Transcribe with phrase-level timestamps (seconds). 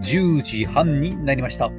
[0.00, 1.70] 10時半になりました。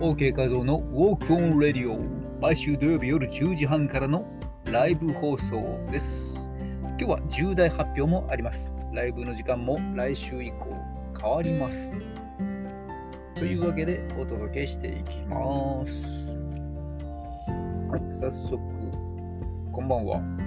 [0.00, 2.00] OK 画像の Walk on Radio
[2.40, 4.24] 毎週土曜日夜10時半からの
[4.66, 6.48] ライブ放送です。
[6.96, 8.72] 今日は重大発表もあります。
[8.94, 10.68] ライブの時間も来週以降
[11.20, 11.98] 変わります。
[13.34, 16.38] というわけでお届けしていきます。
[17.90, 18.58] はい、早速、
[19.72, 20.39] こんばんは。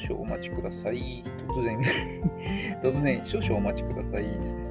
[0.00, 1.24] 少々お待ちください。
[1.48, 1.80] 突然
[2.82, 4.61] 突然、少々お待ちくださいですね。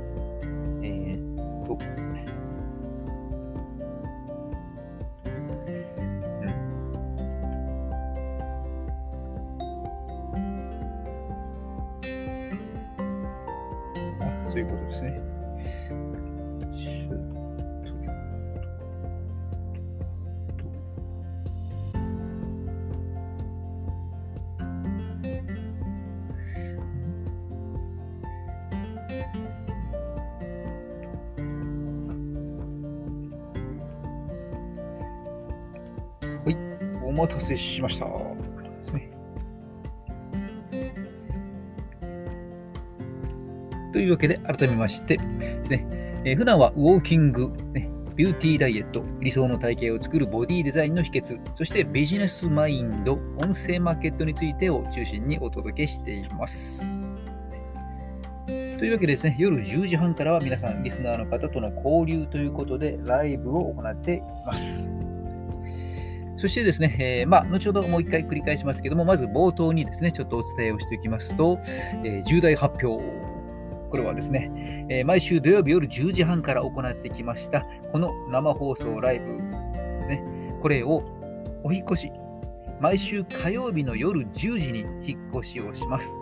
[37.51, 38.05] お待たせしました。
[43.93, 45.85] というわけで、改めましてですね、
[46.23, 57.11] えー、普段はウォーキング、ね、ビューティーダイエット、理想の体型を作るボディデザインの秘訣、そしてビジネスマインド、音声マーケットについてを中心にお届けしています。
[58.47, 65.00] というわけでですね、夜10時半からは皆さん、リスナーの方との交流ということで、ライブを行っています。
[66.41, 71.59] そしてですね、えー、まあ、後ほどもう一回繰り返しますけども、まず冒頭にですね、ちょっとお伝えをしておきますと、
[72.03, 73.03] えー、重大発表。
[73.91, 80.23] これはですね、えー、毎週土曜日夜10時半から行ってきました、この生放送ライブですね、
[80.63, 81.03] これを
[81.63, 82.11] お引越し、
[82.79, 86.17] 毎週火曜日の夜10時に引っ越しをします。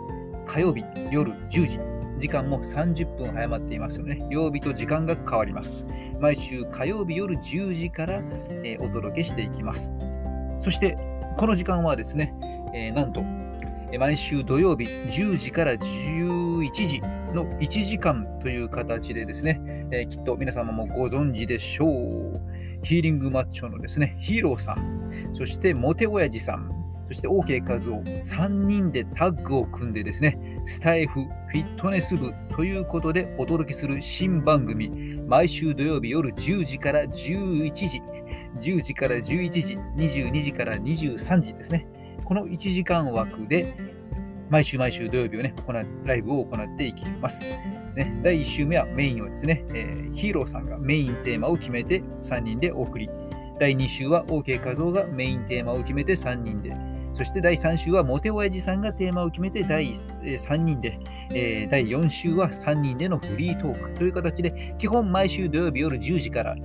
[0.46, 1.80] 火曜日夜10時。
[2.18, 4.22] 時間も30分早まっていますよね。
[4.28, 5.86] 曜日と時間が変わります。
[6.20, 8.20] 毎週火曜日夜10時から、
[8.62, 9.90] えー、お届けしていきます。
[10.60, 10.96] そして、
[11.36, 12.34] この時間はですね、
[12.74, 13.24] えー、なんと、
[13.98, 17.00] 毎週土曜日10時から11時
[17.34, 19.60] の1時間という形でですね、
[19.90, 22.40] えー、きっと皆様もご存知でしょう。
[22.82, 26.70] ヒーリングマッチョのですね、ヒーローさん、そしてモテ親父さん、
[27.08, 34.88] そして OK 和夫、3人でタッグを組んでですね、スタイフフィットネス部ということでお届けする新番組、
[35.26, 38.00] 毎週土曜日夜10時から11時、
[38.58, 41.86] 10時から11時、22時から23時ですね。
[42.24, 43.74] この1時間枠で、
[44.48, 45.72] 毎週毎週土曜日をね、行
[46.04, 47.48] ライブを行っていきます。
[47.94, 53.08] ね、第1週目はメインはですね、えー、ヒーローさんがメインテーマを決めて3人でお送り。
[53.58, 56.74] 第2週は OK 画像がメインテーマを決めて3人で。
[57.14, 60.98] そして第3週はモテ親父さんがテーマを決めて第3人で、
[61.32, 66.56] えー、第4週は3人でのフリートークという形で、基本毎週土曜日夜10時から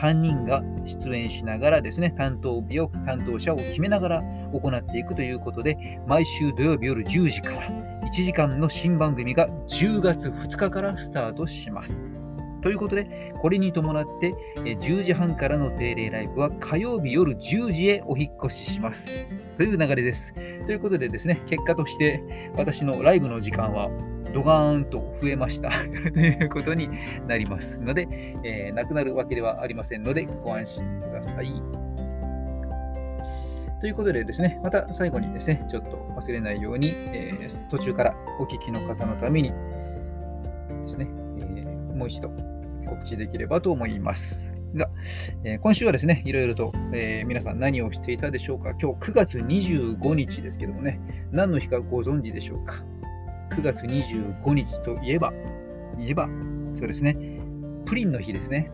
[0.00, 4.22] 3人が出演しながらですね、担当日を、担当者を決めながら
[4.52, 7.62] 行っていくということで、毎週土曜日夜10時から
[8.02, 12.02] 1時間の新番組が10月2日からスタートします。
[12.62, 19.10] ということで、これに伴って10時半からの定例ライブは火曜日夜10時へお引越しします。
[19.58, 20.32] という流れです。
[20.64, 23.90] ということでですね、結果として私のライブの時間は
[24.34, 25.70] ドガーンと増えました
[26.12, 26.88] ということに
[27.26, 28.08] なりますので、
[28.42, 31.52] えー、なくなるわけではありませんので、ご安心ください。
[33.80, 41.06] ということでですね、また最後にですね、ちょっと忘れないように、えー、途中からお聞きの方のためにですね、
[41.56, 42.30] えー、もう一度
[42.86, 44.56] 告知できればと思います。
[44.74, 44.90] が、
[45.44, 48.70] えー、今週はですね、いろいろと、えー、皆さん何をしていたでしょうか。
[48.70, 52.84] 今日9月25日ですけどもね、何の日かご存知でしょうか。
[53.54, 55.32] 9月25日といえば、
[55.96, 56.28] 言えば、
[56.74, 57.16] そうですね、
[57.86, 58.70] プリンの日ですね。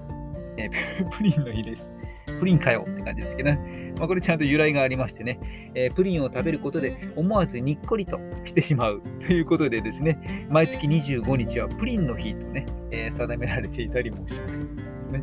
[0.57, 1.93] えー、 プリンの日です。
[2.39, 3.93] プリンかよって感じですけどね。
[3.99, 5.39] まあ、これちゃんと由来がありましてね、
[5.75, 14.75] えー、プリンを食べることで思わずにっこりとしてしまう ということでですね、毎月25日はプリンの日とね、えー、定められていたりもします。
[14.75, 15.23] ですね。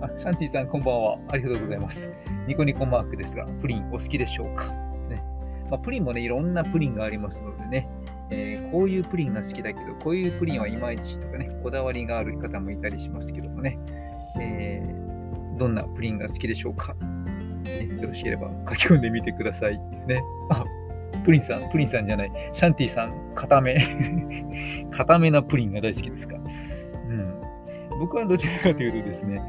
[0.00, 1.18] あ、シャンティさんこんばんは。
[1.28, 2.10] ありがとうございます。
[2.48, 4.72] ニコニコマークですが、プリンお好きでしょうか？
[4.94, 5.22] ですね。
[5.70, 7.88] まあ、プリンもね、いろんなプリンがありますのでね、
[8.70, 13.78] こういうプリンが好きだけど、こういうプリンはいまいちとかね、こだわりがある方もいたりしますけどもね、
[14.40, 16.94] えー、どんなプリンが好きでしょうか、
[17.64, 20.22] ね、よろしければ書き込んでみてくださいですね。
[20.50, 20.64] あ、
[21.24, 23.78] プリンさん、プリンさんじゃない、シャンティさん、固め。
[24.90, 26.36] 固めなプリンが大好きですか。
[27.08, 27.38] うん
[27.98, 29.42] 僕はどちらかというとですね、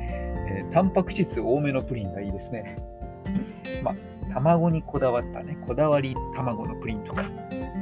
[0.49, 2.77] えー、タンパク質多めのプリンがいいですね。
[3.83, 3.95] まあ、
[4.33, 7.23] 卵にこだわったね、こだわり卵のプリンとか、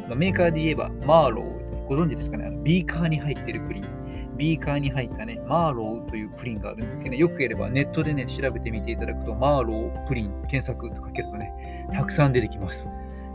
[0.08, 3.98] まあ、メーカーで言えば、マーロー、ご存知ですかね、あのビーカーに入ってるプリン。
[4.38, 12.88] ビーカーに入ったね、マーローというプリンがあるんですけど、ね、よくやればネットでね、調べてみていただくと、マーロープリン検索とかけるとね、たくさん出てきます。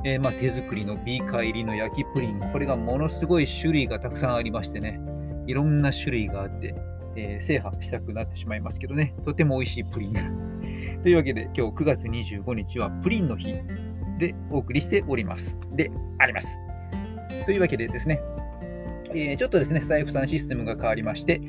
[0.04, 5.00] えー、まあ、手作りのビーカー入りの焼きプリン、これがものすごい種類がたくさんありましてね、
[5.46, 6.74] いろんな種類があって、
[7.16, 10.12] えー、制覇したくなってしまいますけどね、とても美味しいプリン。
[11.02, 13.54] というわけで、今日9月25日はプリンの日
[14.22, 15.56] でお送りしております。
[15.72, 16.58] であります。
[17.44, 18.20] というわけでですね、
[19.14, 21.40] えー、ちょっとですね、スタイフさんシステムが変わりまして、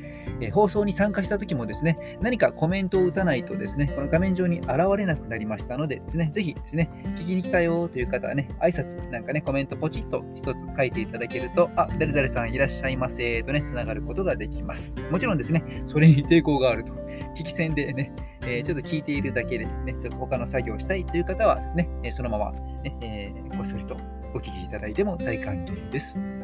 [0.42, 14.94] えー、放送に参加した時もですね、何かコメントを打たないとですね、この画面上に現れなくなりましたのでですね、ぜひですね、聞きに来たよという方はね、挨拶なんかね、コメントポチッと一つ書いていただけると、あ、誰々さんいらっしゃいませとね、つながることができます。
[15.12, 16.94] もちろんですね、それに抵抗があると、
[17.38, 18.12] 聞き戦でね、
[18.46, 22.52] えー、ちょっと聞いているだけでね、ちょっと他の作業をしたいという方はですね、そのまま、
[22.84, 23.96] ね、えこっそりと
[24.34, 26.43] お聞きいただいても大歓迎です。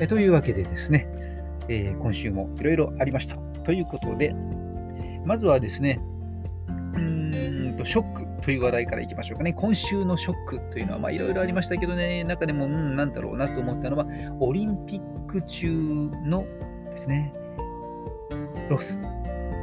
[0.00, 1.06] えというわけでですね、
[1.68, 3.36] えー、今週もいろいろありました。
[3.64, 4.34] ということで、
[5.24, 6.00] まずはですね、
[6.68, 9.52] うーんとショックという話題からいきましょうかね。
[9.52, 14.06] 今週のショックというのは、いろいろありましたけどね、中でも、うん、なんだろうなと思ったのは、
[14.40, 16.44] オリンピック中の
[16.90, 17.32] ですね、
[18.68, 19.00] ロス。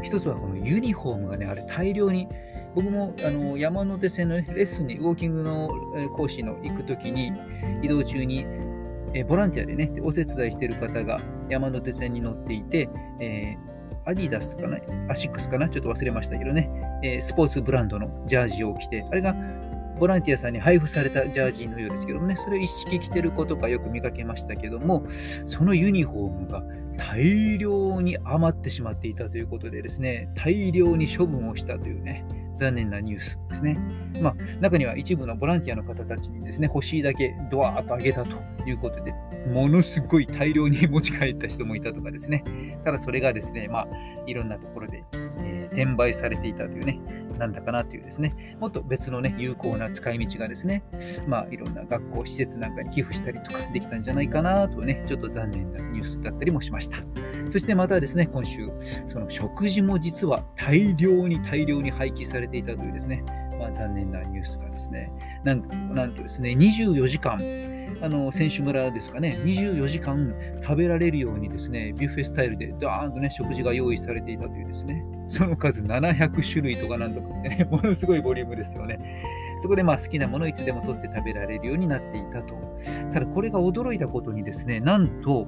[0.01, 2.27] 一つはこのユニフォームがね、あれ大量に
[2.75, 5.69] 僕もあの山手線の、レッスンにウォーキングの
[6.13, 7.33] 講師の行くときに
[7.81, 8.45] 移動中に
[9.13, 11.19] えボランティアでね、お手伝いしている方が
[11.49, 12.89] 山手線に乗っていて、
[13.19, 14.77] えー、アディダスかな
[15.09, 16.69] アシックスかなちょっと忘れましたけどね、
[17.03, 19.35] え、スポーツブランドのジャージを着て、あれが
[19.99, 25.05] ボランティアさんに配布されたジャージのようですけどもね、それを一式着てることがよく見かけましたけども、
[25.45, 26.63] そのユニフォームが
[26.97, 32.25] 大量に余ってしまっていたということでですね、大量に処分をしたというね、
[32.59, 33.77] 残念なニュースですね。
[34.21, 39.13] まあ、中には一部のボランティアの方たちにですね、欲しいだけドワーッとあげたということで、
[39.51, 42.43] ものすごい大量に持ち帰った人もいたとかですね。
[42.83, 43.87] ただそれがですね、まあ、
[44.27, 45.03] いろんなところで、
[45.79, 46.99] 転売されていたというね、
[47.37, 50.83] なんだかなというですね、もっと別のね、有効な使い道がですね、
[51.25, 56.97] まあ、いろんな学校、施設なんかに寄付したりとかできたんじゃないかなとね、ちょっと残念なニュースだったりもしました。
[57.49, 58.69] そしてまたですね、今週、
[59.07, 63.23] その食事も実は大量に大量に廃棄されていたというですね、
[63.57, 65.11] まあ、残念なニュースがですね、
[65.45, 67.37] なんなんとですね、24時間、
[68.01, 78.99] あの選手村ですかね、24時間食べられるようにですね、ビュッフェスタイルでダーンとね、食事が用意されていたというですね、その数700種類とかなんとかってね、 ものすごいボリュームですよね。
[79.59, 82.55] そこでまあ好きなものいつでも取って食べられるようになっていたと。
[83.11, 85.45] ただこれが驚いたことにですね、なんと、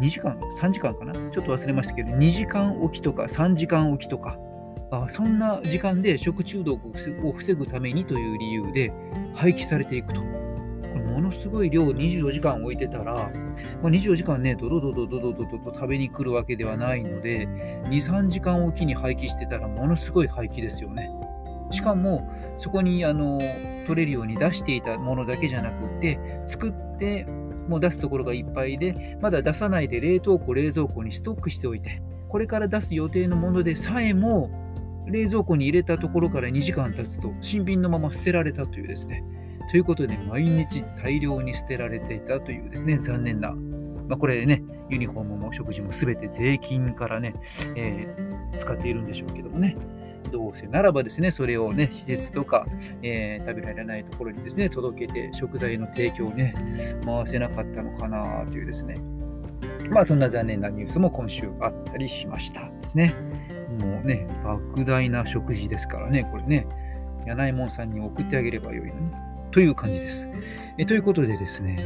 [0.00, 1.12] 2時間、3時間かな？
[1.12, 4.38] ちょっと忘れましたけど、2時間おきとか3時間おきとか、
[4.92, 6.80] あそんな時間で食中毒
[7.24, 8.92] を防ぐためにという理由で
[9.34, 10.41] 廃棄されていくと。
[10.92, 21.10] これものすごい量24時間置いてたら、まあ、24時間ね、ドドドドドドドドと食べに来るわけではないので、2、3時間おきに廃棄してたらものすごい廃棄ですよね。
[21.70, 23.40] しかも、そこにあの
[23.86, 27.24] 取れるように出していたものだけじゃなくて、作って
[27.68, 34.50] もう出すところがいっぱいで、まだ出さないで冷凍庫、冷蔵庫にストックしておいて、これから出す予定のものでさえも、
[35.06, 39.24] 冷蔵庫に入れたところから2時間経つと新品のまま捨てられたというですね。
[39.70, 43.52] ということで、毎日大量に捨てられていたというですね、残念な。
[44.08, 47.34] まあ、これね、ユニフォームも食事も全て税金からね、
[47.76, 49.76] えー、使っているんでしょうけどもね。
[50.30, 52.66] どうせならばですね、それをね、施設とか、
[53.02, 56.54] えー、食べられないところにですね、届けて食材の提供をね、
[57.04, 58.96] 回せなかったのかなというですね。
[59.90, 63.14] まあそんな残念なニュースも今週あったりしましたですね。
[63.80, 66.66] もうね、莫大な食事ですからね、これね、
[67.26, 69.31] 柳井門さんに送ってあげればよいのに。
[69.52, 70.28] という感じです。
[70.78, 71.76] えということでですね、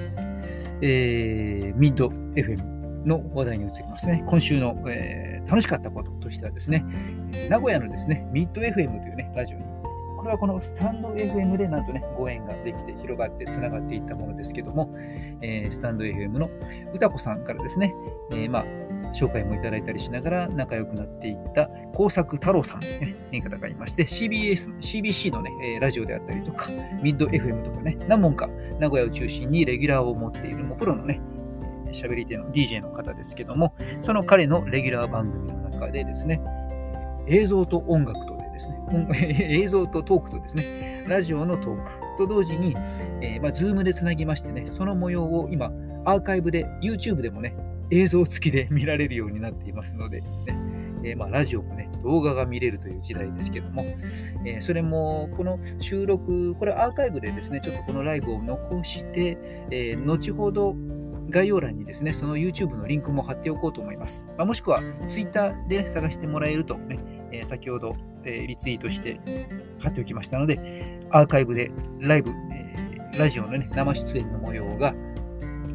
[0.80, 4.22] えー、ミッド FM の話題に移りますね。
[4.26, 6.84] 今週の、えー、楽しかったこととしてはですね、
[7.48, 9.64] 名古屋のですね、ミッド FM というね、ラジオに
[10.16, 14.92] これはこのスタンド FM でなんとね、ご縁ができて広がってつながっていったものですけども、
[15.40, 16.50] えー、スタンド FM の
[16.92, 17.94] 歌子さんからですね、
[18.32, 18.64] え、まあ、
[19.12, 26.68] 紹介もいただいたりしながら仲良くなっていった工作太郎さんという、方がいまして、CBS、CBC のね、ラジオであったりとか、
[27.02, 28.48] ミッド FM とかね、何本か
[28.78, 31.20] 名古屋を中心にレギュラーを持っている、もうプロのね、
[31.92, 36.40] 喋り手の DJ の方ですけども、その彼のレギュラー番組の中でですね、
[37.28, 38.78] 映像と音楽とでですね、
[39.50, 42.76] 映像とトークとですね、ラジオのトークと同時に、
[43.20, 45.72] えー、まあ、ズームでつなぎましてね、その模様を今、
[46.04, 47.54] アーカイブで YouTube でもね、
[47.90, 50.28] 映像付きで見られるようになっていますので、ね
[51.04, 53.82] えー、まあ、ラジオもね、動画が見れるという時代ですけども、
[54.44, 59.38] えー、それもこの収録、これアーカイブでですね、ちょっとこのライブを残して、
[59.70, 60.74] えー、後ほど
[61.30, 64.28] 概要欄にですね、その YouTube のリンクも貼っておこうと思います。
[64.36, 66.98] まあ、もしくは Twitter で、ね、探してもらえるとね、
[67.32, 67.92] え、先ほど、
[68.24, 69.20] え、リツイートして
[69.78, 72.74] 貼っておきましたので、アーカイブでライブ、え、
[73.18, 74.94] ラジオの、ね、生出演の模様が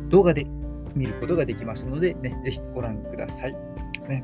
[0.09, 0.45] 動画で
[0.95, 3.55] 見ることができますので、ね、ぜひご覧ください。
[3.93, 4.23] ですね。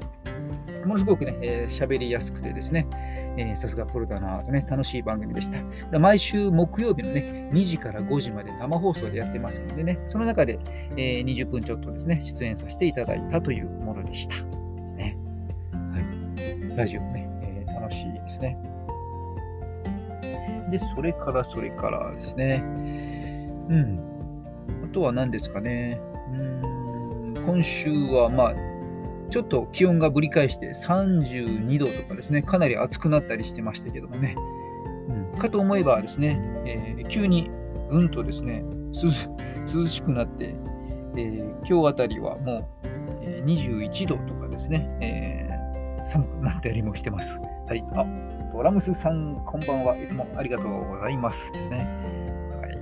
[0.86, 2.88] ものすごくね、えー、りやすくてですね、
[3.38, 5.50] え、さすがプロだなとね、楽しい番組でし
[5.92, 6.00] た。
[6.00, 10.60] 毎週木曜日のね、2時から5時まで生放送でやってますのでね、その中で、
[10.96, 14.36] えー、20分ちょっとですね、出演させていただいたというものでした。
[14.36, 14.42] で
[14.90, 15.18] すね。
[15.74, 16.00] は
[16.74, 16.78] い。
[16.78, 18.58] ラジオね、えー、楽しいですね。
[20.72, 22.64] で、それからそれからですね、
[23.70, 24.00] うん。
[24.86, 26.00] あとは何ですかね。
[26.32, 28.54] うん今週は、まあ、
[29.30, 34.36] ちょっと気温がぶり返して32度とかですね、かなり暑くなったりしてましたけどもね。
[35.08, 37.50] うん、かと思えばですね、えー、急に
[37.90, 38.64] ぐんとですね、
[39.74, 40.56] 涼しくなって、
[41.16, 42.88] えー、今日あたりはもう、
[43.22, 47.40] えー、21度とかですね、えー、寒くなったりもしてます。
[47.68, 47.84] はい。
[47.96, 48.06] あ、
[48.54, 49.98] ドラムスさん、こんばんは。
[49.98, 51.78] いつもありがとうございますですね。
[52.62, 52.78] はい。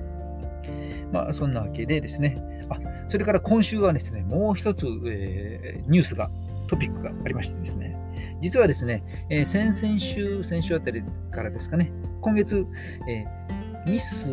[1.12, 2.55] まあ、そんなわけでですね、あ
[3.08, 6.30] それから今週はですね、もう一つ、えー、ニュースが、
[6.68, 7.96] トピックがありましてですね、
[8.40, 12.66] 実はですね、えー、先々週、先週あたりからですかね、今月、
[13.08, 14.26] えー、ミス、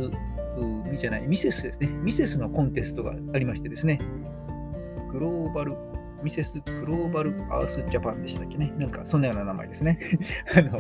[0.92, 4.00] ミじゃない、ミセスですね、ミセスのコンテストがありましてですね、
[5.12, 5.76] グローバル
[6.24, 8.74] ミセスグローバルアースジャパンでしたっけね。
[8.78, 10.00] なんかそんなような名前ですね。
[10.56, 10.80] あの、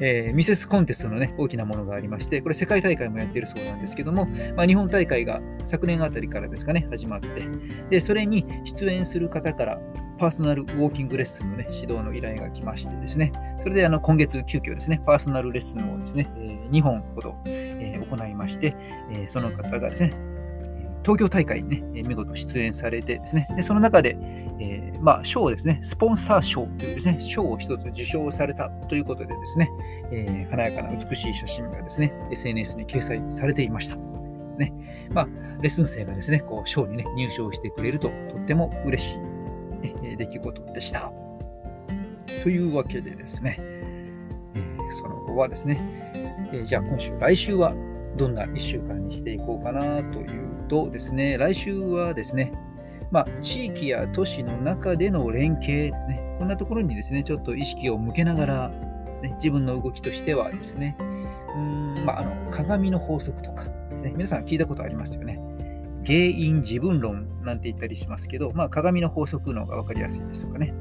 [0.00, 7.28] えー、ミセスコンテストのね、大きなものがありまして、これ世界大会もやってるそうなんですけども、まあ、日本大会が昨年あたりからですかね、始まって、
[7.90, 9.80] で、それに出演する方から
[10.18, 18.74] パーソナルウォーキングレッスンのね、指導の依頼が来ましてですね、それであの今月急遽ですね、パーソナルレッスンをですね、えー、2本ほど、えー、行いまして、
[19.12, 20.12] え、その方がですね、
[21.06, 24.18] 東京大会にね、見事出演されてですね、でその中で、
[24.58, 29.70] えー、まあ、賞ですね、スポンサー賞というですね、賞を一つ受賞されたということでですね、
[30.10, 33.96] えー、華やかな美しい写真がですね、SNS に掲載されていました。
[34.58, 34.72] ね、
[35.12, 35.28] まあ、
[35.62, 41.12] レッスン生がですね、こう賞にね、入賞してくれるととっても嬉しい、ね、出来事でした。
[42.42, 45.78] というわけでですね、えー、その後はですね、
[46.52, 47.72] えじゃあ今週、来週は
[48.16, 52.52] どんな1週間にしていこうかなというとですね、来週はですね、
[53.10, 58.68] まあ、地域や都市の中での連携ですね、こんなところにですね、ちょっと意識を向けながら、
[59.22, 65.40] ね、自分の動きとしてはですね、うんまあ、あの鏡の法則とかですね、皆さん聞いたことありますよね。
[66.04, 70.72] 原因自分論なんて言ったりしますけど、まあ、鏡の法則の方が分かりやすいですとかね。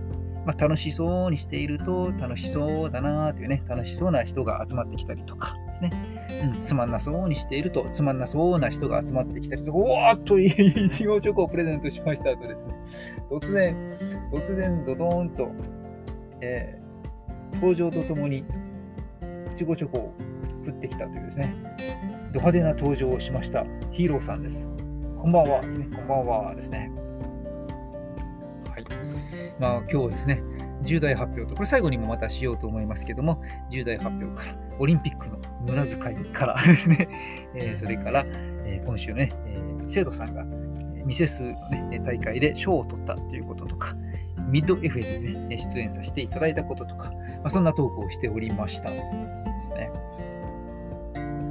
[0.46, 5.90] まあ、楽しそうにしていると楽しそうだなというね、楽しそうな人が集まってきたりとかですね。
[6.30, 10.50] うん、つまんなそうにしていると、つまんなそうな人が集まってきたりとか、おーっとい
[10.90, 12.76] ちごチョコをプレゼントしましたとですね、
[13.30, 13.98] 突然、
[14.32, 15.50] 突然、ドドーンと、
[16.42, 18.44] えー、登場とともに、い
[19.56, 20.14] ちごチョコを
[20.64, 21.56] 振ってきたというですね、
[22.34, 24.70] ド派手な登場をしましたヒーローさんです。
[25.18, 25.62] こんばんは。
[25.62, 26.92] ですね、こんばんはですね。
[29.60, 30.44] まあ、今日はですね、
[30.84, 37.08] 重大発表と、これ最後にもまたしようと思いますけども、重大発表から、オリンピックの無駄遣いから ですね、
[37.56, 38.26] えー、それから、
[38.66, 40.46] えー、今週ね、えー、生徒さんが
[41.06, 43.96] ミセスの、ね、大会で賞を取ったということとか、
[44.50, 48.90] ミッド FM に、ね、出演させていただいたこととか、まあ、そんなトークをしておりました。
[48.90, 48.98] で
[49.62, 49.92] すね。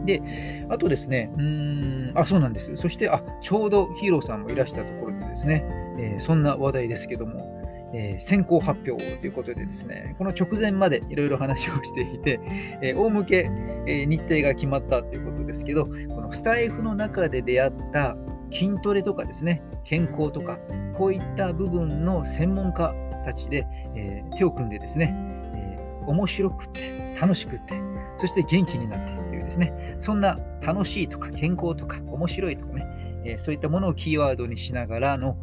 [0.04, 0.22] で、
[0.68, 2.76] あとですね、うーん、あ、そうなんです。
[2.76, 5.64] そして、あ、ちょうどヒーローさんもいらしたところでですね、
[5.98, 7.53] えー、そんな話題ですけども、
[7.96, 12.40] えー、先行発表ということでですね、この直前までいろいろ話をしていて、
[12.82, 13.50] えー、大向け、
[13.86, 18.16] え、日程が決まったということですけど、このスタイフの中で出会った
[18.50, 20.58] 筋トレとかですね、健康とか、
[20.94, 22.92] こういった部分の専門家
[23.24, 25.14] たちで、え手を組んでですね、
[25.54, 27.74] え面白くて、楽しくて、
[28.18, 32.86] そして元気になってというですね、そんな楽しいとか健康とか面白いとかね、
[33.24, 35.36] えそういったものをキーワードにしながらの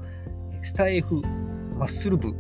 [0.63, 1.21] スタイフ
[1.81, 2.31] マッスル部、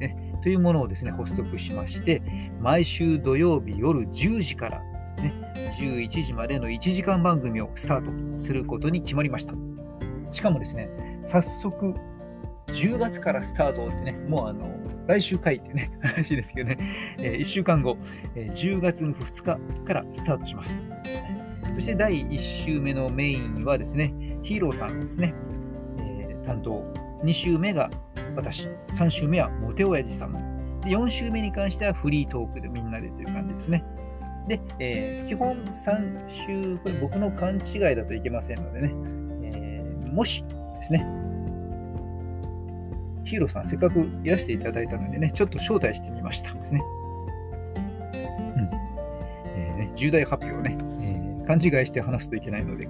[0.00, 2.20] ね、というものをですね、発足しまして、
[2.60, 4.80] 毎週土曜日夜10時から、
[5.22, 5.32] ね、
[5.80, 9.54] 11時までの1時間番組をスタートすることに決まりました。
[10.32, 10.90] しかもですね、
[11.22, 11.94] 早速、
[12.66, 14.68] 10月からスタートってね、もうあの、
[15.06, 16.78] 来週回ってね、 話ですけどね、
[17.18, 17.98] えー、1週間後、
[18.34, 20.82] えー、10月の2日からスタートします。
[21.74, 24.12] そして第1週目のメインはですね、
[24.42, 25.34] ヒーローさんですね、
[25.98, 26.84] えー、担当。
[27.22, 27.90] 2週目が
[28.38, 30.32] 私、3週目はモテ親父さん。
[30.82, 33.84] で4週目に関してはフリートークでみんなでという感じですね。
[34.46, 38.92] で、えー基本3週、これ僕の勘違いだといけませんのでね、
[39.42, 40.44] えーもし
[40.76, 41.04] ですね、
[43.24, 46.80] ヒーローさん、せっかくいらしていただいたのでね、ちょっと招待してみましたですね。
[48.14, 48.70] うん。
[49.56, 52.88] えーね重大発表をね、えー勘違いして話すといけないので、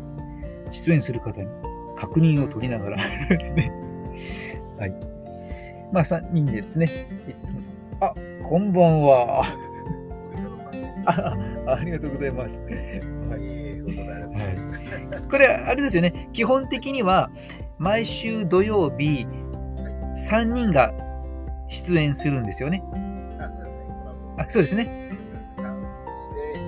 [0.72, 1.48] 出演する方に
[1.96, 2.96] 確認を取りながら、
[3.56, 3.72] ね、
[4.78, 5.17] はい。
[5.92, 8.14] まあ、3人でですね、えっとあ、
[8.44, 9.44] こんばんは。
[11.06, 11.34] あ
[11.66, 12.60] あありがとうございます。
[12.60, 12.66] は
[13.36, 15.28] い、ございます。
[15.28, 17.30] これ、あれですよね、基本的には
[17.78, 19.26] 毎週土曜日、
[20.30, 20.92] 3人が
[21.68, 22.82] 出演するんですよね。
[24.36, 25.10] あ、そうですね。
[25.60, 25.62] あ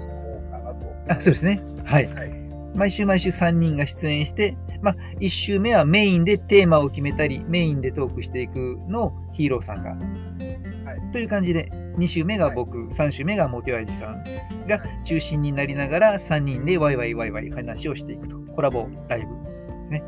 [1.10, 1.60] あそうですね。
[1.86, 2.06] はい。
[2.14, 2.32] はい。
[2.76, 9.90] 毎週毎週3人が出演して、まあ、1週目はメインでテーマを決めたり、メインでトークしていくのをヒーローさんが。
[9.90, 14.24] はいという感じで、2週目が僕、3週目がモテワイジさん
[14.68, 18.38] が中心になりながら、3人でワイワイワイワイ話をしていくと。
[18.54, 20.04] コラボライブですね。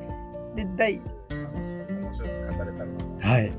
[0.55, 3.27] で、第、楽しく面白く語れたらなと。
[3.27, 3.51] はい。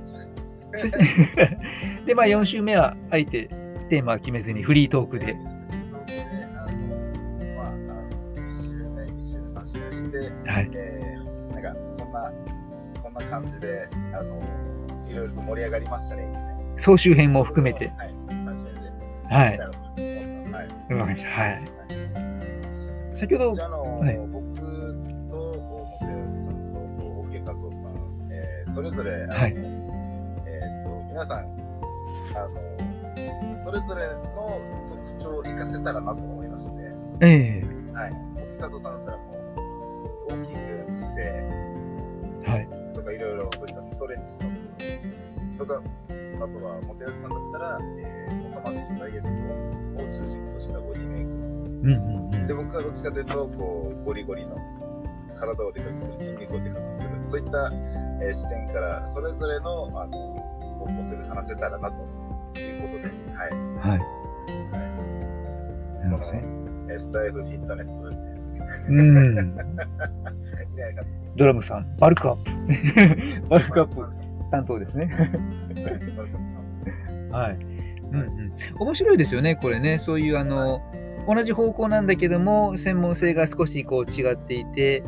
[0.75, 1.59] そして、
[2.07, 3.49] で、まあ、4週目は、あえて
[3.91, 5.37] テーマは決めずにフリートークで。
[10.47, 10.88] はい。
[13.29, 14.39] 感じで、あの、
[15.09, 16.27] いろいろと盛り上がりましたね。
[16.77, 17.93] 総集編も含めて。
[17.97, 18.15] はい。
[19.29, 19.59] はい。
[19.59, 21.15] はい。
[21.25, 21.79] はい。
[23.19, 26.53] 先ほどあ、あの、はい僕と、モテおじさん
[26.97, 27.93] と、オッケーカツオさん、
[28.31, 29.62] えーそれぞれ、はいえっ、
[30.85, 31.45] と、皆さん、あ
[32.47, 36.77] の、それぞれの特徴を活かせたらなと思いまして、
[37.21, 37.62] え
[37.93, 38.12] はい。
[38.37, 39.17] オッケーカツオさんだったら
[43.99, 44.39] ストレッチ
[45.59, 54.57] とか、あとは、モテおじさんだったら、えー、細マッチョダイエットを中心としたボディメイクうんうんうんで、僕はどっちかというと、こう、ゴリゴリの
[55.35, 57.73] 体をでかくする、筋肉をでかくする、そういった、
[58.23, 60.17] えー視点から、それぞれの、あの、
[60.79, 63.51] 方向性で話せたらな、ということで、はい。
[63.51, 63.99] はい。
[63.99, 64.05] は
[66.05, 66.45] い、なるほどね。
[66.91, 68.17] えースタイフフィットネス部って
[68.93, 69.57] いう、うん。
[71.38, 72.51] ドラムさん、バルクアップ。
[73.48, 74.05] バルクアップ
[74.51, 75.07] 担当ですね。
[77.31, 77.59] はい。
[78.11, 78.53] うんうん。
[78.81, 79.98] 面白いですよね、これね。
[79.98, 80.83] そういう、あの、
[81.29, 85.05] 同じ方向なんだけども、専門性が少しこう違っていて、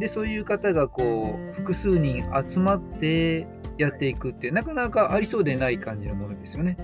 [0.00, 3.46] で、そういう方がこう、複数人集まって
[3.78, 6.76] やっていくって、なかなかありそうでない感じのものですよね。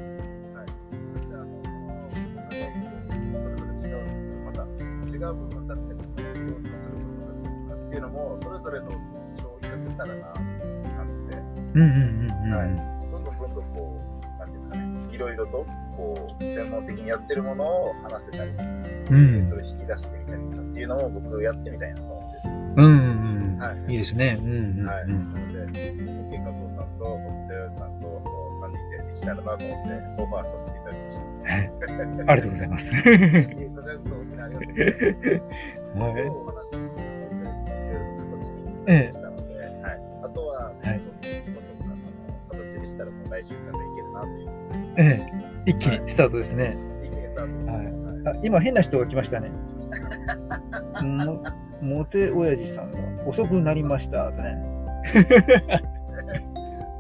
[8.69, 11.37] ぞれの特徴を生かせたらな、という感じで、
[11.75, 12.53] うんうんうんうん。
[12.55, 18.51] はいどんどんどんどんこう、なんていうんですかね、いろいろと、こう、専門的にやってるものを話せたり、
[19.11, 22.55] うんそれを引き出してみたりとかっていうのを僕やってみたいなと思うんですよ。
[22.55, 23.59] うんうんうん。
[23.59, 24.39] はいいいですね。
[24.41, 24.87] うんうんうん。
[24.87, 25.07] はい。
[25.09, 28.23] なので、OK 和夫さんと、僕とさんと、
[28.63, 29.69] 3人でできたらなと思って、
[30.23, 31.25] オファーさせていただきました。
[31.25, 31.71] はい。
[32.29, 32.95] ありがとうございます。
[32.95, 35.41] いえこちらこそ本当にありがとうございます。
[35.95, 36.29] 今 日はい。
[36.29, 36.77] お話
[38.89, 40.01] 形にええできたので、はい。
[40.25, 44.49] あとは、はいちょっとちょこちょこあの形にしたら、もう来週からいけるなっていう。
[44.97, 45.27] え
[45.67, 46.77] え、一気にスタートですね。
[47.03, 47.73] 一気にスタートですね。
[47.73, 49.51] はいはいあ今変な人が来ましたね。
[51.03, 51.43] も
[51.81, 54.59] モテ親父さんが遅くなりましたとね。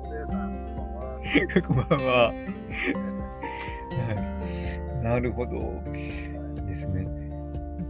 [0.05, 1.63] お姉さん、こんばんは。
[1.67, 2.27] こんばんは。
[2.29, 2.33] は
[5.01, 5.83] い、なるほど
[6.65, 7.09] ですね。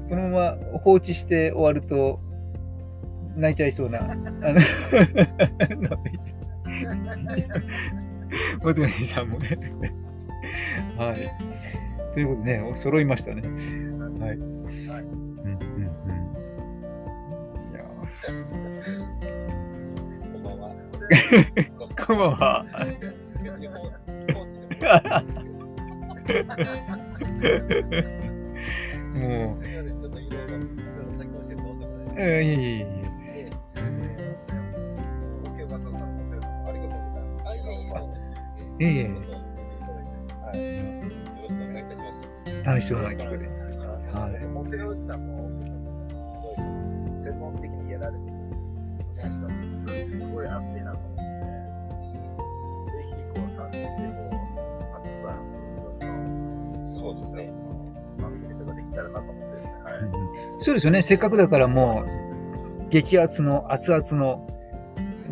[0.09, 2.21] このまま放置して終わると
[3.39, 4.01] 泣いちゃいそうな。
[4.03, 4.19] あの
[9.07, 9.59] さんもね。
[10.97, 11.17] はい。
[12.13, 13.43] ということでね、揃いましたね。
[13.43, 13.51] はい。
[13.51, 13.57] は
[14.35, 14.43] いうんうん
[15.47, 15.83] うん。
[17.71, 17.81] いや
[20.33, 20.75] こんばんは。
[21.09, 22.65] ーこんばんは。
[29.15, 30.61] も もう、すみません、ちょっといろいろいろい
[31.07, 32.85] ろ作業してて遅くなりましえーいえいえいえ。
[32.85, 32.89] た。
[32.89, 32.98] え
[38.81, 39.09] ええ。
[40.45, 40.59] はい。
[40.77, 41.03] よ
[41.43, 42.23] ろしくお願いいたします。
[42.65, 43.49] 楽しそうな企画で。
[43.49, 44.47] はい。
[44.47, 45.51] モテおじさんも、
[45.91, 46.57] すごい。
[47.21, 48.37] 専門的にやられてる。
[48.37, 49.85] なんかす
[50.19, 50.47] ごい。
[50.47, 50.83] 熱い。
[50.83, 54.35] なと思って、ぜひこう3人でこう、
[55.03, 55.27] 熱さ、
[57.01, 57.53] そうですね。
[58.21, 59.75] 番組とかできたらなと思ってですね。
[59.83, 59.95] はい。
[60.61, 61.03] そうですよね。
[61.03, 64.47] せっかくだからもう、激アツの熱々の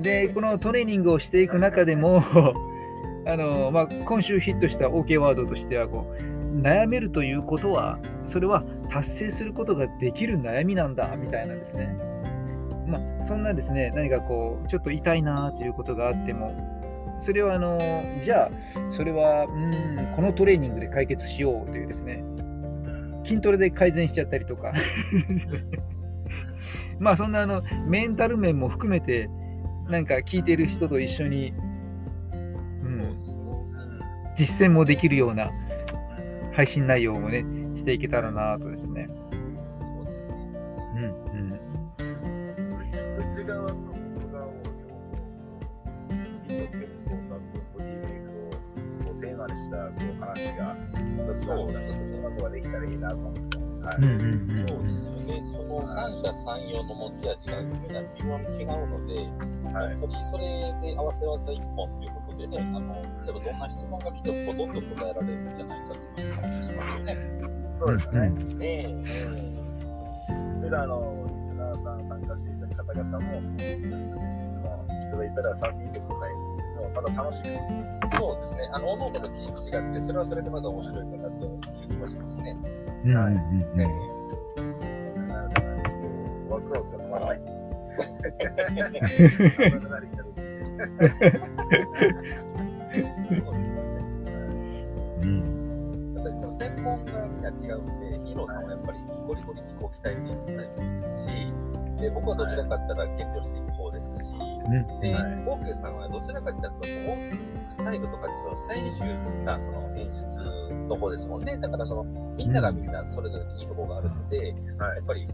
[0.02, 1.48] で、このトレーニングをしてい。
[1.48, 2.22] く中でも、
[3.28, 11.88] あのまあ、今週ヒットした OK ワードとしてはこう、悩めるということは、それは達成することができる悩みなんだみたいなんですね。
[12.86, 16.54] まあ、そんなですね、何かこう、ちょっと痛いなということがあっても、
[17.18, 17.78] それはあの、
[18.22, 22.22] じゃあ、それは、うん、このトレーニングで解決しようというですね、
[23.24, 24.72] 筋トレで改善しちゃったりとか、
[27.00, 29.28] まあそんなあのメンタル面も含めて、
[29.88, 31.52] なんか聞いてる人と一緒に。
[34.36, 35.50] 実践もできるような
[36.52, 37.44] 配信内容もね、
[37.74, 39.08] していけたらなとですね。
[39.08, 40.34] そうですね。
[40.94, 41.60] うんうん。
[43.18, 44.60] 内側と外側を両
[44.94, 45.02] 方、
[46.10, 46.18] イン
[46.48, 47.42] ドってこうだと
[47.76, 48.50] ボディメイクを
[49.04, 50.24] こうテーマにしたこう話
[50.56, 50.76] が
[51.22, 53.80] 雑談が進むことができたらいいなと思ってます。
[53.80, 53.96] はい。
[53.96, 54.10] うんうん
[54.60, 55.42] うんそうですよね。
[55.52, 59.14] その三者三様の持ち味がみんな微妙に違うので、
[59.72, 60.44] はいやっぱりそれ
[60.82, 62.94] で合わせ技一本ということでね、あの
[63.24, 67.16] 例えばどんな質問が来てもほとんど答えられるんじゃないかっていう感じがしますよね。
[67.72, 68.28] そうですね。
[68.28, 69.66] ねえ。
[70.56, 73.42] 皆さん、あの、リスナーさん参加していた方々も、
[74.40, 76.46] 質問いただいたら3人で答える
[76.94, 77.48] また楽しく
[78.16, 78.68] そうですね。
[78.72, 82.56] あの、おのおのの切り口があって、それはそれでまた面白いかなという気がしますね。
[83.04, 84.16] うんうんはいうん
[86.48, 87.64] ワクワクが止まらないんです。
[88.68, 92.15] 危なりになるんですねそ
[97.64, 101.30] 違うんで、ヒーローさんはやっぱりゴリゴリにこう鍛えていくタイプですし、
[102.00, 111.56] で僕はどちらかって言ったら減量していく方ですし、うんで、はいオーケーさんはどちらかって言ったらそのウォーキングとかスタイルとかそのスタイリッシュなその演出の方ですもんね。
[111.56, 112.04] だからその
[112.36, 114.38] みんながみんなそれぞれにいいところがあるので、
[114.78, 115.28] はいやっぱり、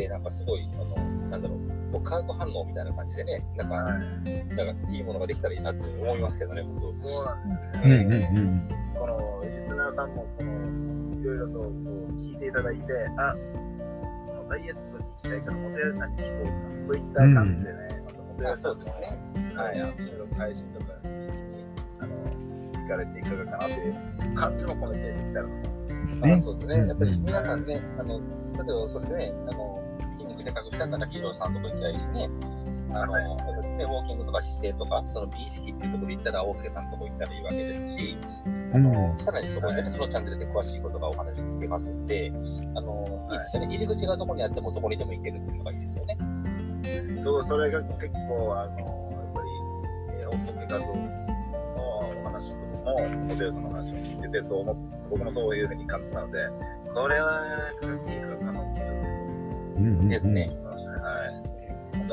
[0.00, 0.96] えーなんかすごい、あの、
[1.30, 1.58] なんだろう、
[1.92, 6.98] こう化学反応みたいな感じでね、なんか、はいなんかいいものができたらいいなって思いますけどね、僕。
[7.00, 8.28] そうなんですようんね。
[8.32, 10.50] うんうんこのリスナーさんもこの
[11.20, 13.34] いろいろとこう聞いていただいて、あ
[14.48, 19.18] ダイエットに行きたいからモテヤさんに聞こうとか、そういった感じでね、またモテヤさんのあそうですね。
[19.54, 21.10] はい、あの収録配信とかに
[22.00, 26.20] あの行かれていかがかなという感じも込めてできたらと思います。
[26.20, 26.86] ねあそうですね。
[26.86, 32.30] やっぱり皆さんね、あの、例えばそうですね、あの、筋肉でかくしたんならヒーローさんとか行きゃいいしね、
[32.94, 38.18] あの、はいね、ウォーキングとか姿勢とか、その美意識っていうところで言ったら、オーケーさんのとこ行ったらいいわけですし、
[38.74, 42.32] うんさらにそこでね、そのチャンネルで詳しいことがお話聞けますんで、
[42.74, 43.68] あの、いいですよね。
[43.68, 46.18] 入り口がどこにあってもどこにでも行けるっていうのがいいですよね。
[47.14, 49.48] そう、それが結構、あの、やっぱり、
[50.20, 50.92] えー、大きい画像の
[52.20, 54.76] お話とかも、モデルさんの話を聞いてて、そう思っ
[55.10, 56.48] 僕もそういうふうに感じたので、
[56.94, 57.40] これは
[57.80, 58.88] 科学にいくかなっていう
[59.78, 60.50] うんうんですね。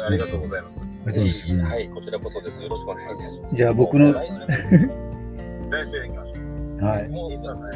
[0.05, 0.79] ありがとうございます。
[0.79, 2.61] ありがとうございますはい、こちらこそです。
[2.61, 3.55] よろしくお願いいたします。
[3.55, 4.39] じゃあ僕の来週
[6.07, 6.85] 行きましょう。
[6.85, 7.09] はい。
[7.09, 7.71] もう一発目。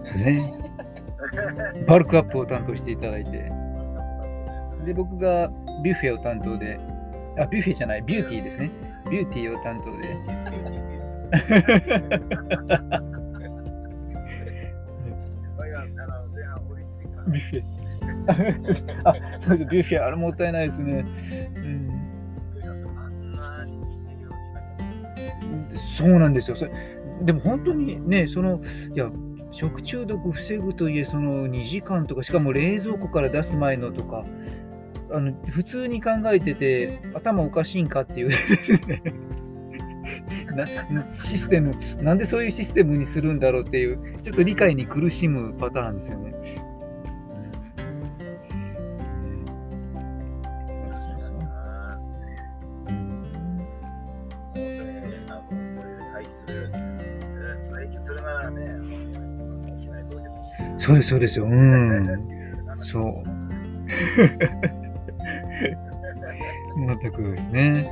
[0.00, 0.42] ですね。
[1.86, 3.52] バルクアップを担当していただいて、
[4.84, 5.50] で、僕が
[5.82, 6.78] ビュッフェを担当で、
[7.38, 8.70] あ、ビュッフェじゃない、ビューティーですね。
[9.10, 10.08] ビューティーを担当で、
[17.30, 17.79] ビュッフェ。
[19.04, 21.04] あ、そうです、ビュッフェ、あれもったいないですね。
[21.56, 21.90] うん
[26.00, 26.56] そうなんですよ。
[26.56, 26.72] それ
[27.22, 28.60] でも本当にね、その、
[28.94, 29.10] いや、
[29.50, 34.24] 食中毒防ぐといえ、その2時間とか、しかも冷蔵庫から出す前のとか、
[35.12, 39.02] あの普通に考えてて、頭おかしいんかっていうですね
[40.54, 40.66] な
[41.10, 46.18] システム、なんでそういうシステムにするんだろうっていう、ちょっと理解に苦しむパターンですよ。
[46.18, 46.34] ね
[60.90, 61.44] そうです、そうですよ。
[61.44, 62.06] うん。
[62.74, 63.22] そう。
[66.76, 67.88] 全くですね。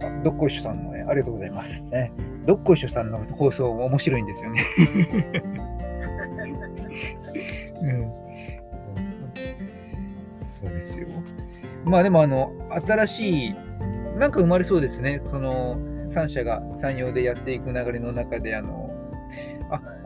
[0.00, 1.82] うん、あどっこいしょさんもね、ありがとうございます。
[1.82, 2.10] ね、
[2.46, 4.64] どっこいしょさんの放送面白いんですよね。
[7.82, 8.12] うん、
[10.40, 11.06] そうですよ。
[11.84, 12.50] まあでもあの、
[12.86, 13.54] 新しい、
[14.18, 15.20] なんか生まれそうですね。
[15.26, 18.87] その3社が産業でやっていく流れの中で、あの、あ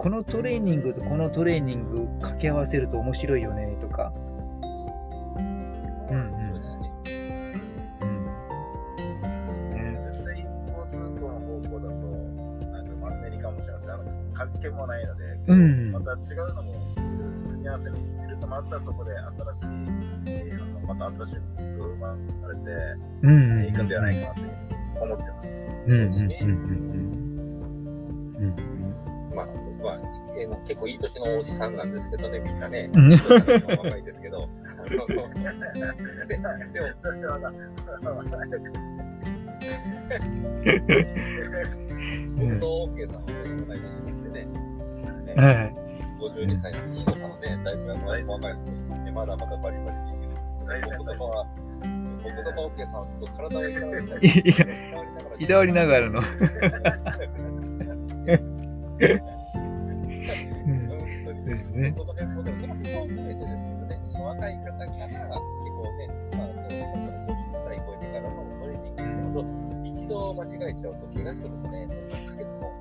[0.03, 4.13] このトレーニングとこのトレーニング掛け合わせると面白いよねとか、
[6.11, 6.93] うんそうですね。
[8.01, 8.25] うん。
[9.71, 10.01] ね。
[10.03, 11.95] 絶対一方通行の方向だと、
[12.73, 13.91] なんかマンネリかもしれません。
[13.93, 15.93] あの発見もないので、うん。
[15.93, 16.73] また違うのも
[17.47, 19.67] 組み合わせにいるとでまたそこで新しい、
[20.27, 21.39] えーまた新しい
[21.79, 22.55] 部分が生まれ
[23.63, 24.43] て、いくんではないかなと
[25.05, 25.71] 思ってます。
[25.87, 27.02] うんうんそうですねうんうんうん
[29.83, 32.91] まあ、まあ、えー結構いい年のおじさんなんですけどね、みんなね。
[32.93, 34.49] うん若いですけど。
[34.89, 36.41] でで
[36.81, 37.53] も、そしてまた、
[42.37, 43.27] 僕と OK さんは
[43.67, 44.49] 同い年なんでね、
[45.35, 45.75] ねはい
[46.21, 51.47] 52歳のいいのかなね、だいぶ若いので、まだまだバリバリできるんですけ大ど、僕とかは、
[52.23, 54.21] 僕とか OK さんはちょっと体をいたわりなが
[55.29, 56.23] ら、いいたわりながらの。
[61.73, 61.93] ね。
[61.93, 68.29] その辺も、でもその辺も含めてですけどね、その若い方から結構ね、まあ、そのその50歳超えてからの
[68.61, 69.45] トレーニングと、
[69.85, 72.73] 一度間違えちゃうと、怪我するとね、何ヶ月も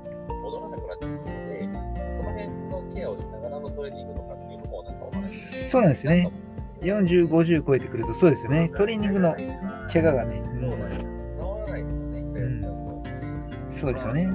[0.43, 1.69] 戻らなくなっちゃうので、
[2.09, 8.69] その辺のケアをしながらのトレーニングとかっていうのも、なんかお話しそうなんですよねなと思うんですけど40、50超えてくると、そうですよね。
[8.75, 9.35] トレーニングの
[9.91, 10.41] 怪我がね。
[10.43, 10.77] そう治
[11.59, 13.71] らないですもんね、一回やっちゃうと。
[13.71, 14.23] そうですよね。
[14.23, 14.27] う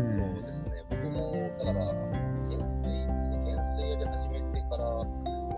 [0.00, 2.21] んそうですね、僕もだから、
[4.72, 5.04] から、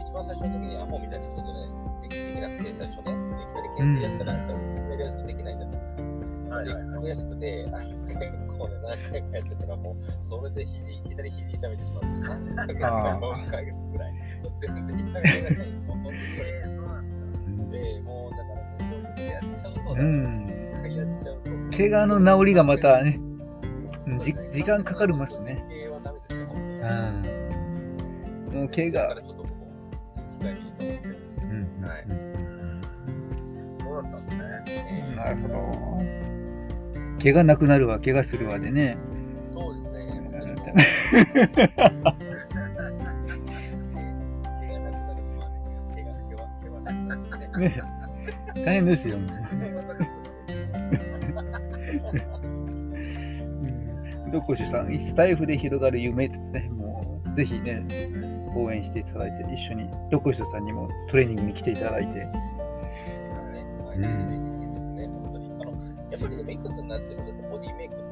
[0.02, 6.02] 一番最初の時にアホみたいにちょっとね、できできなくて、最初ね、いきなり懸垂やったら、いきなりやるとできないじゃないですか。
[6.02, 7.04] で、はいはいはい。
[7.04, 16.16] 悔しくて、あの結構ね、何回かやってたら、もう、それで肘、左肘痛めてしまって、3ヶ月か4ヶ月ぐらい、もう全然痛められないんですもん、本当に。
[16.18, 17.20] えー、そうなんですか。
[17.70, 20.54] で、もうだからね、そういうことやっちゃうと、うん
[20.94, 23.18] やっちゃうと、怪我の治りがまたね、
[24.06, 25.64] うんじ時間かかりますね。
[25.68, 27.33] 系はダメですよ、本当にうん。
[28.64, 29.14] もう怪我。
[29.22, 29.56] ちょっとここ、
[30.30, 31.02] 機会にと思って。
[31.42, 32.04] うんはい
[33.78, 34.44] そうだったんですね。
[34.66, 35.54] えなるほど。
[37.22, 38.96] 怪我なくなるわ、怪我するわでね。
[39.52, 40.64] ーそうですね、本当にもう。
[44.60, 45.60] 毛がなくなるまで、
[45.94, 47.68] 毛が、毛は、毛はなくなね。
[47.68, 47.82] ね
[48.64, 49.18] 大変ですよ。
[49.18, 49.28] もう
[54.32, 57.84] どっこしさん、スタイフで広がる夢ってね、もうぜひね、
[58.56, 62.26] 応援していただいて、一緒にどっこしさんにもトレーニングに来ていただいて。
[64.74, 65.06] ですね。
[65.08, 65.52] 本当に。
[65.52, 65.72] あの、
[66.10, 68.04] やっぱりでもいくつになってもちょっとボディメイクって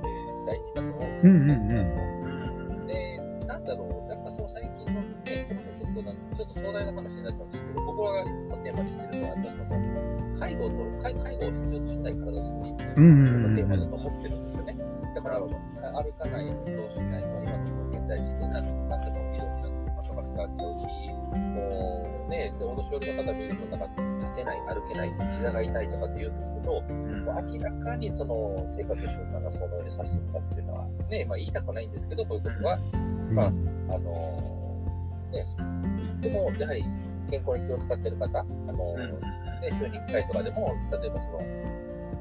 [0.46, 1.54] 大事だと思うんですよね。
[1.54, 1.78] うんうん
[2.16, 5.12] うんで、なんだろう、なんかその最近のね、
[5.76, 14.76] ちょっとなんちょっと壮大な話になっちゃうんですけど、僕らがいつもテーマにしてるのは、私その介護を取る介介護を必要としない体づくりっていうのがテーマだと思ってるんですよね。
[15.14, 15.48] だから、歩
[16.12, 19.31] かない、運動しない、まあ、今の現代人でなんなんでも医療になん
[20.12, 20.86] とか使っちゃうし、
[21.32, 33.34] もうね、でお年寄りの方見ると、なんか立てない、歩けない、膝が痛いとかって言うんですけど、明らかにその生活習慣がそのようにさせてたっていうのは、ね、まあ言いたくはないんですけど、こういうことは、うん。
[33.34, 33.50] まああ
[33.98, 34.82] の
[35.32, 35.44] ね、
[36.20, 36.84] でもやはり
[37.30, 38.98] 健康に気を使ってる方、あのうん。
[39.60, 41.40] ね、週に1回とかでも、例えばその、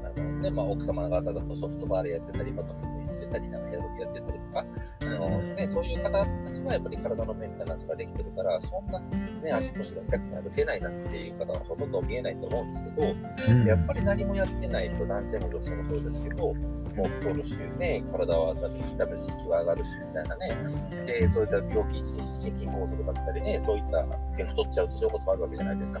[0.04, 4.64] あのねまあ、奥様方だとソフトバーレやってたり、バドミントってたり、なんかエアロビやってたりとか、
[5.02, 13.66] あのね、そういう方たちはやっぱり体のメンテナンスができてるから、そんな、ね、足腰が痛くて歩けないなっていう方はほとんど見えないと思うんですけど、うん。
[13.66, 16.54] やっぱり何もやってない人、男性も女性もそうですけど、
[16.96, 24.06] もう太るし、ね、体は痛むし、気は上がるし、みたいなね、で、そういった病気、心心筋梗塞だったりね、そういった、
[24.44, 26.00] 太っちゃうとそういうこともあるわけじゃないですか。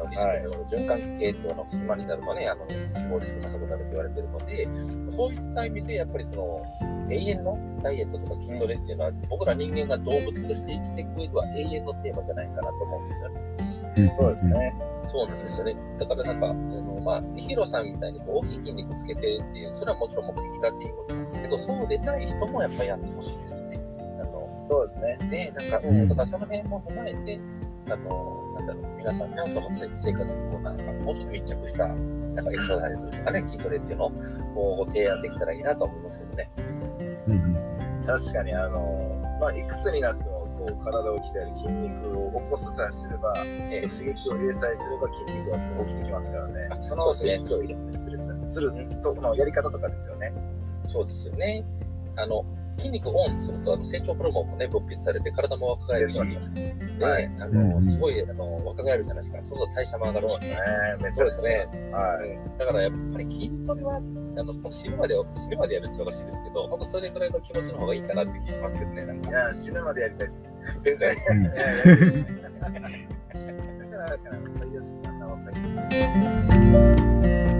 [0.00, 4.68] あのリスクの循環器系っていうの隙間になるとね、あの、死亡リスクが高くなると言われてるので、
[5.08, 6.60] そういった意味で、やっぱりその、
[7.10, 13.40] 永遠のダイエットとか筋トレっていうのは、僕ら人間が動物として生きていく上では永遠のテーマじゃないかなと思うんですよね。
[14.18, 14.91] そうですね。
[15.08, 15.76] そうなんですよね。
[15.98, 23.80] だからなんか、あのまあ、ヒロさんみたいにこう大きい筋肉つけてっていう、それはもちろん目的があっていいことなんですけど、そうでない人もやっぱりやってほしいですよね。
[24.20, 25.16] あの、そうですね。
[25.28, 27.40] ね、なんか、うんうん、だからその辺も踏まえて、
[27.86, 34.10] あの、なんだろう、皆さんのそのせ生活にこうなんか、もうちょっと密着した、なんかエクササイズとかね、筋トレっていうのを
[34.54, 36.50] こうご提案できたらいいなと思いますけどね。
[37.28, 37.52] うん
[38.04, 46.68] 確かに、あの、まあ、いくつになっても、こう、体を鍛える筋肉を起こささえすれば、え刺激を入れさえすれば筋肉が起きてきますからね。
[46.80, 48.70] そのスイッチを入れたりするする
[49.02, 50.32] とのやり方とかですよね。
[50.86, 51.64] そうですよね。
[52.16, 52.44] あの、
[52.76, 59.42] 筋肉をオンすると、あの成長ホルモンもね、分泌されて、体も若返るし、出ね、はいあの、うんすごい、あの、若返るじゃないですか。
[59.42, 60.56] そうすると代謝も上がるし、ね。
[61.10, 61.68] そうですね。
[61.92, 62.30] はい。
[62.30, 69.28] うんだからやっぱり筋トレは、あの、死ぬまで、死ぬまでやる必要らしいですけど、本当それぐらいの気持ちの方がいいかなって気しますけどね、なんか。
[69.30, 70.42] いや、死ぬまでやりたいです。
[73.90, 74.82] だからですかね、最悪
[75.18, 75.50] な若
[77.48, 77.51] い。